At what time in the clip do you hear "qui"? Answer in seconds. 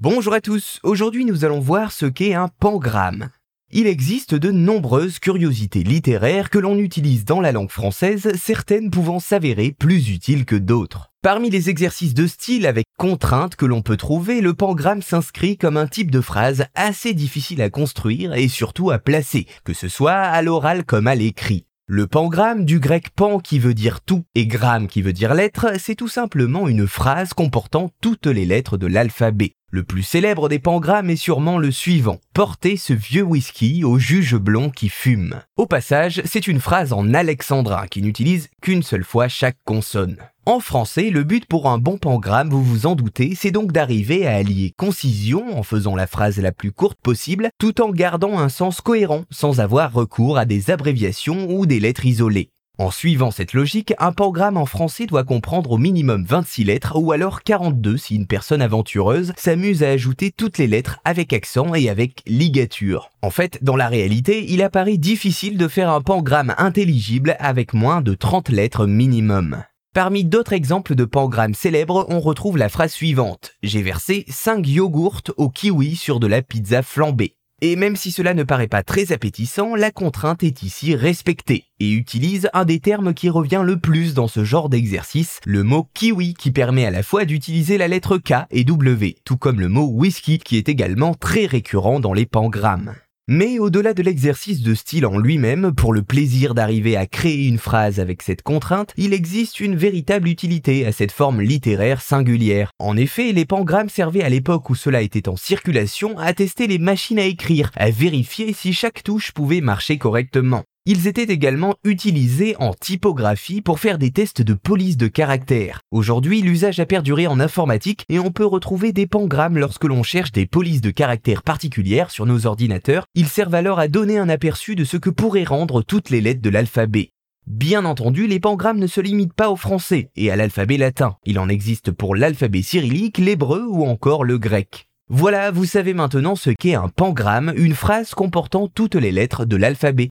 23.40-23.58, 24.86-25.02, 34.70-34.88, 37.86-38.00, 83.14-83.28, 86.34-86.52, 90.38-90.56